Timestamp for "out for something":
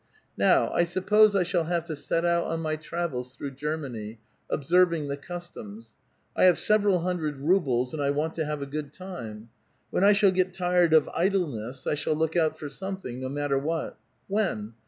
12.35-13.19